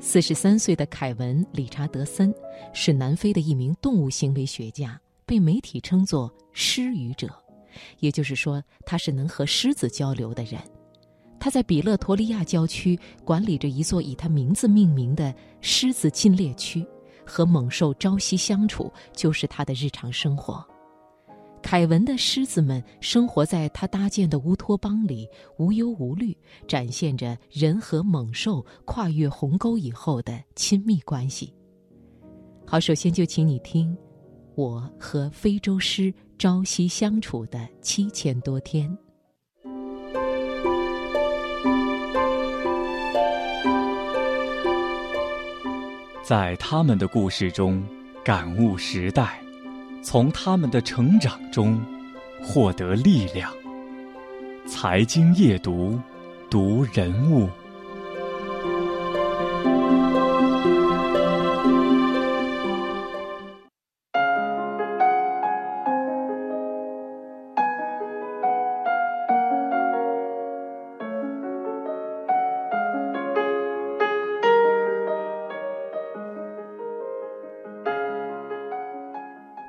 [0.00, 2.32] 四十三岁的凯文·理查德森
[2.72, 7.28] 是南非的一名动物行为学家，被媒体称作“狮语者”，
[7.98, 10.60] 也就是说，他是能和狮子交流的人。
[11.40, 16.86] 他在比勒陀利亚郊区管理着一座以他名字命名的狮子禁猎区，
[17.26, 20.66] 和猛兽朝夕相处就是他的日常生活。
[21.70, 25.28] 凯文的狮子们生活在他搭建的乌托邦里，
[25.58, 26.34] 无忧无虑，
[26.66, 31.52] 展现着人和猛兽跨越鸿沟以后的亲密关系。
[32.64, 33.94] 好，首先就请你听，
[34.54, 38.90] 我和非洲狮朝夕相处的七千多天。
[46.22, 47.86] 在他们的故事中，
[48.24, 49.38] 感悟时代，
[50.02, 51.80] 从他们的成长中
[52.42, 53.52] 获得力量。
[54.66, 55.98] 财经夜读，
[56.50, 57.48] 读人物。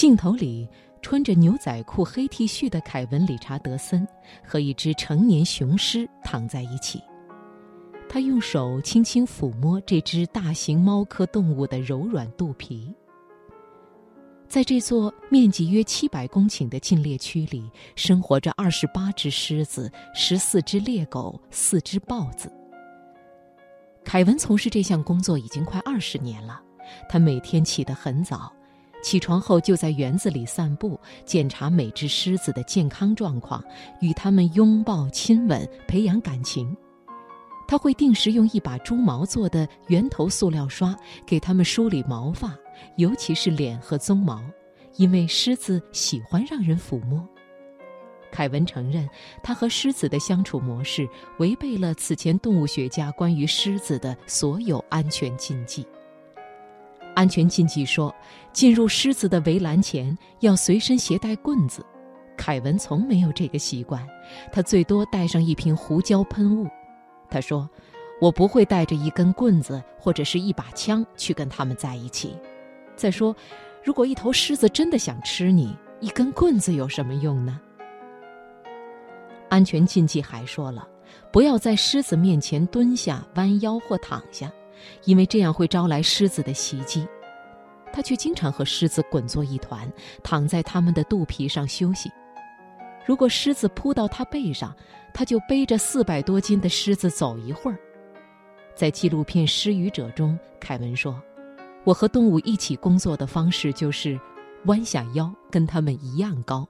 [0.00, 0.66] 镜头里，
[1.02, 4.08] 穿着牛仔裤、黑 T 恤的凯文·理查德森
[4.42, 7.02] 和一只成年雄狮躺在一起。
[8.08, 12.90] 他用手轻轻抚摸这只大型猫科动物的柔软肚皮。
[14.48, 22.50] 在这座面积约七百公顷的禁猎区里，生活着二十八只狮子、十四只猎狗、四只豹子。
[24.02, 26.58] 凯文从事这项工作已经快二十年了，
[27.06, 28.50] 他每天起得很早。
[29.02, 33.62] 起床后就在园子里散步，检查每只狮子的健康状况，
[34.00, 36.76] 与它们拥抱、亲吻，培养感情。
[37.66, 40.92] 他会定时用一把猪毛做的圆头塑料刷
[41.24, 42.52] 给它们梳理毛发，
[42.96, 44.42] 尤其是脸和鬃毛，
[44.96, 47.24] 因为狮子喜欢让人抚摸。
[48.32, 49.08] 凯文承认，
[49.42, 51.08] 他和狮子的相处模式
[51.38, 55.86] 违背了此前动物学家关于狮子的所有安全禁忌。
[57.14, 58.14] 安全禁忌说，
[58.52, 61.84] 进入狮子的围栏前要随身携带棍子。
[62.36, 64.06] 凯文从没有这个习惯，
[64.50, 66.66] 他最多带上一瓶胡椒喷雾。
[67.28, 67.68] 他说
[68.20, 72.34] ：“我不会带着一根棍子或者是一把枪去跟他们在一起。
[72.96, 73.36] 再说，
[73.84, 77.60] 如果一头狮子真的想吃你，一根棍子有什么用呢？”
[79.50, 80.88] 安全禁忌还说了，
[81.30, 84.50] 不要在狮子面前蹲下、弯腰或躺下。
[85.04, 87.06] 因为这样会招来狮子的袭击，
[87.92, 89.90] 他却经常和狮子滚作一团，
[90.22, 92.10] 躺在他们的肚皮上休息。
[93.06, 94.74] 如果狮子扑到他背上，
[95.12, 97.78] 他就背着四百多斤的狮子走一会儿。
[98.74, 101.20] 在纪录片《失语者》中，凯文说
[101.84, 104.18] ：“我和动物一起工作的方式就是
[104.66, 106.66] 弯下腰，跟它们一样高。”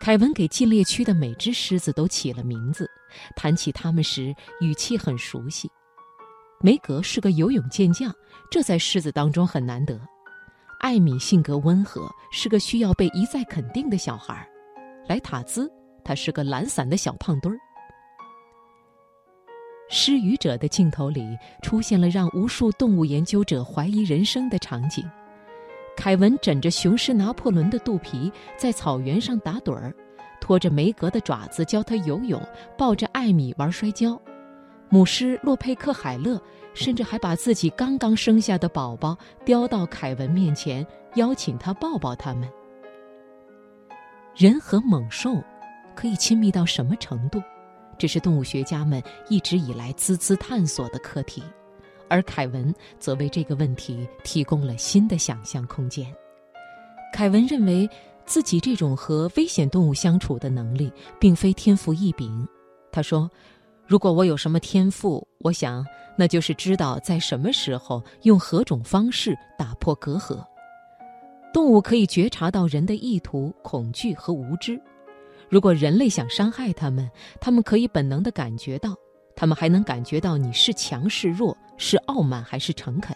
[0.00, 2.90] 凯文给禁猎区的每只狮子都起了名字，
[3.36, 5.70] 谈起它们时语气很熟悉。
[6.64, 8.10] 梅格是个游泳健将，
[8.50, 10.00] 这在狮子当中很难得。
[10.80, 14.48] 艾米性格温和，是个需要被一再肯定的小孩。
[15.06, 15.70] 莱塔兹，
[16.02, 17.60] 他是个懒散的小胖墩儿。
[19.90, 25.04] 失语者的镜头里出现了让无数动物研究者怀疑人生的场景：
[25.94, 29.94] 凯文枕着雄狮拿破仑的肚皮在草原上打盹儿，
[30.40, 32.40] 拖着梅格的爪子教他游泳，
[32.78, 34.18] 抱着艾米玩摔跤。
[34.94, 36.40] 母狮洛佩克海勒
[36.72, 42.48] 甚至还把自己刚刚生下的宝宝叼到凯文面前，邀请他抱抱他们。
[44.36, 45.42] 人和猛兽
[45.96, 47.42] 可以亲密到什么程度？
[47.98, 51.42] 这是动物学家们一直以来孜孜探索的课题，
[52.08, 56.06] 而凯文则为这个问题提供了新的想象空间。
[57.12, 57.90] 凯文认为
[58.26, 62.46] 自己这种和危险动物相处的能力并非天赋异禀，
[62.92, 63.28] 他说。
[63.86, 65.84] 如果我有什么天赋，我想
[66.16, 70.42] 那就是知道在什么时候用何种方式打破隔阂。
[71.52, 74.80] 动物可以觉察到人的意图、恐惧和无知。
[75.48, 77.08] 如果人类想伤害它们，
[77.40, 78.94] 它们可以本能地感觉到。
[79.36, 83.14] 它们还能感觉到你是强是弱，是傲慢还是诚恳。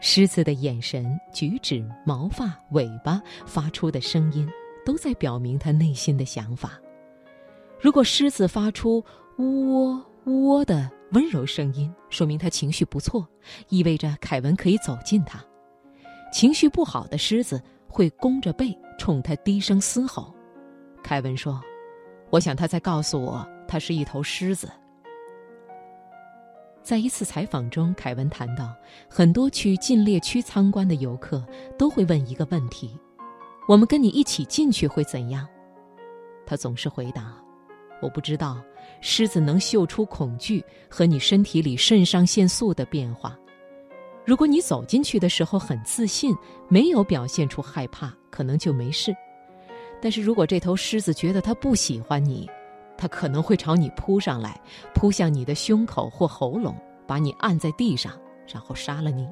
[0.00, 4.48] 狮子的眼神、举止、毛发、尾巴发出的声音，
[4.84, 6.78] 都在表明它内心的想法。
[7.80, 9.04] 如果狮子发出
[9.38, 13.26] 呜喔呜喔的温柔声音，说明它情绪不错，
[13.68, 15.42] 意味着凯文可以走近它。
[16.32, 20.34] 情绪不好的狮子会弓着背冲他低声嘶吼。
[21.02, 21.62] 凯文说
[22.30, 24.68] ：“我想他在告诉我，他是一头狮子。”
[26.82, 28.74] 在一次采访中，凯文谈到，
[29.08, 31.44] 很多去禁猎区参观的游客
[31.78, 32.98] 都会问一个问题
[33.68, 35.46] ：“我们跟你一起进去会怎样？”
[36.44, 37.34] 他总是回答
[38.00, 38.62] ：“我不知道。
[39.00, 43.36] 狮子能嗅出恐惧和你身体里肾上腺素的变化。
[44.24, 46.34] 如果你走进去的时候很自信，
[46.68, 49.14] 没有表现出害怕，可能就没事。
[50.00, 52.48] 但是如果这头狮子觉得它不喜欢你，
[52.96, 54.58] 它可能会朝你扑上来，
[54.94, 56.74] 扑向你的胸口或喉咙，
[57.06, 58.12] 把你按在地上，
[58.52, 59.28] 然后杀了你。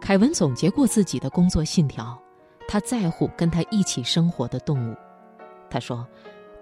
[0.00, 2.20] 凯文总结过自己的工作信条，
[2.66, 4.96] 他在乎跟他一起生活的动物。
[5.70, 6.06] 他说：“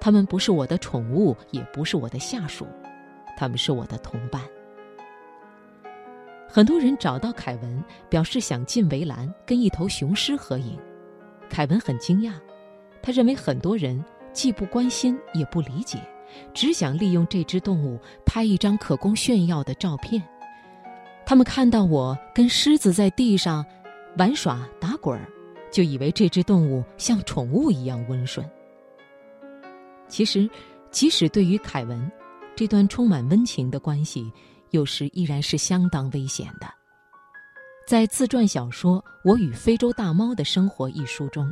[0.00, 2.66] 他们不是我的宠物，也不是我的下属，
[3.36, 4.42] 他们是我的同伴。”
[6.48, 10.78] 很多人找到凯文，表示想进围栏跟一头雄狮合影。
[11.48, 12.32] 凯文很惊讶，
[13.02, 14.02] 他认为很多人。
[14.32, 15.98] 既不关心也不理解，
[16.54, 20.22] 只想利用这只动物拍一张可供炫耀的照片。
[21.26, 23.66] 他们看到我跟狮子在地上
[24.18, 25.26] 玩耍打滚儿，
[25.72, 28.48] 就以为这只动物像宠物一样温顺。
[30.10, 30.50] 其实，
[30.90, 32.10] 即使对于凯文，
[32.54, 34.30] 这段充满温情的关系，
[34.70, 36.66] 有时依然是相当危险的。
[37.86, 41.50] 在自传小说《我与非洲大猫的生活》一书中。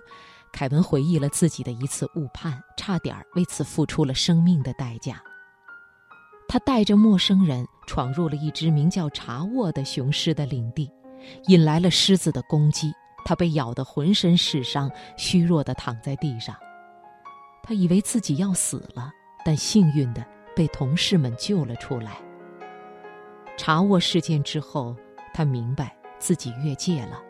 [0.50, 5.22] 凯文回忆了自己的一次误判，差点为此付出了生命的代价。
[6.49, 10.90] 他带着陌生人闯入了一只名叫查沃的雄狮的领地，
[11.49, 12.90] 引来了狮子的攻击。
[13.26, 16.56] 他被咬得浑身是伤，虚弱地躺在地上。
[17.69, 19.12] 他以为自己要死了，
[19.44, 20.25] 但幸运的
[20.56, 22.17] 被同事们救了出来。
[23.59, 24.97] 查沃事件之后，
[25.35, 27.20] 他明白自己越界了。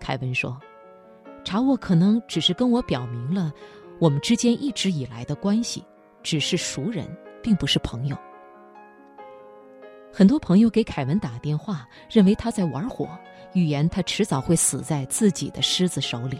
[0.00, 0.58] 凯文说。
[1.44, 3.52] 查沃可能只是跟我表明了，
[3.98, 5.84] 我们之间一直以来的关系，
[6.22, 7.06] 只是熟人，
[7.42, 8.16] 并不是朋友。
[10.10, 13.08] 很多朋友给凯文打电话，认为他在玩火，
[13.52, 16.38] 预言他迟早会死在自己的狮子手里。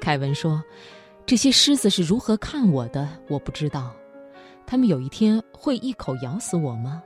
[0.00, 0.62] 凯文说
[1.30, 3.94] ：“这些狮子是如何看我的，我不知道。
[4.66, 7.00] 他们有一天会一口咬死我吗？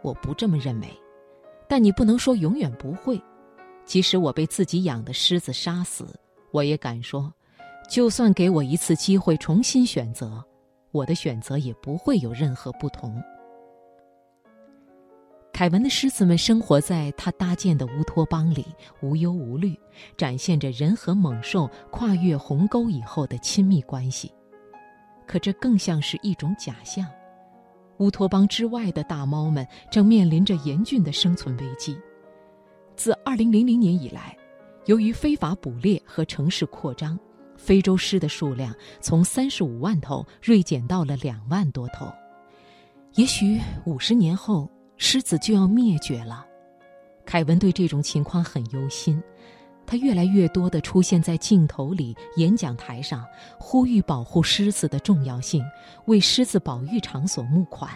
[0.00, 0.88] 我不这么认为。
[1.68, 3.20] 但你不能说永远不会，
[3.84, 6.18] 即使我被自己养的狮子杀死。”
[6.50, 7.30] 我也敢说，
[7.90, 10.42] 就算给我一次机会重新选择，
[10.90, 13.22] 我的选择也不会有任何不同。
[15.58, 18.64] 凯文的狮子们生活在他搭建的乌托邦里，
[19.00, 19.76] 无忧无虑，
[20.16, 24.32] 展现着人和猛兽跨越鸿沟以后的亲密关系。
[25.26, 27.04] 可这更像是一种假象。
[27.96, 31.98] 乌托邦之外的大猫们正面临着严峻的生存危机。
[32.94, 34.38] 自二零零零年以来。
[34.86, 37.18] 由于非法捕猎和城市扩张，
[37.56, 42.06] 非洲狮的数量从三十五万头锐减到了两万多头。
[43.14, 46.44] 也许五十年后，狮子就要灭绝了。
[47.24, 49.22] 凯文对这种情况很忧心，
[49.86, 53.24] 他越来越多地出现在镜头里、演讲台上，
[53.58, 55.64] 呼吁保护狮子的重要性，
[56.06, 57.90] 为狮子保育场所募款。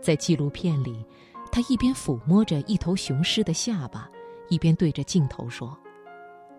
[0.00, 1.04] 在纪录片里，
[1.50, 4.10] 他一边抚摸着一头雄狮的下巴。
[4.48, 5.74] 一边对着镜头说：“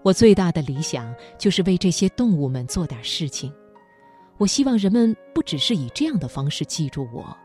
[0.02, 3.54] 我最大的理想就是为这些动物们做点事情。
[4.38, 7.38] 我希望人们不只是以这样的方式记住我。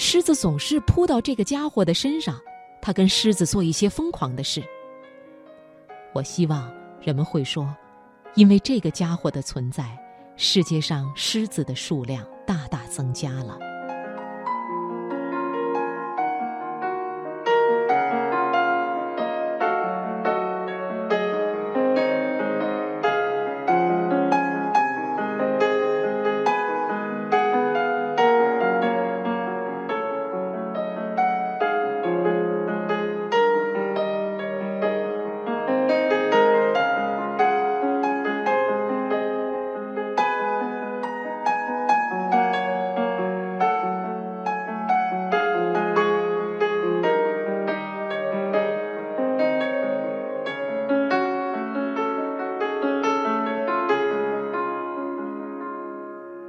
[0.00, 2.40] 狮子总是扑到这个家伙的身上，
[2.80, 4.62] 他跟狮子做一些疯狂的事。
[6.12, 7.68] 我希望人们会说，
[8.36, 9.98] 因为这个家伙的存在，
[10.36, 13.58] 世界上狮子的数量大大增加了。”